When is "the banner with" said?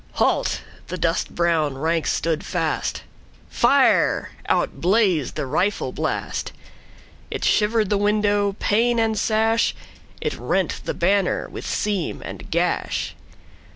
10.85-11.67